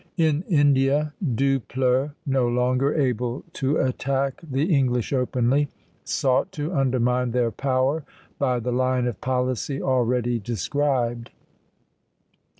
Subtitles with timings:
[0.17, 5.69] In India, Dupleix, no longer able to attack the English openly,
[6.03, 8.03] sought to undermine their power
[8.39, 11.29] by the line of policy already described.